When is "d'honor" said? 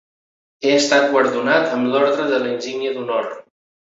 2.97-3.29